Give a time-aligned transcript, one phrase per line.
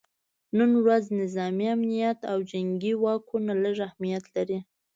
[0.57, 4.59] نن ورځ نظامي امنیت او جنګي واکونه لږ اهمیت لري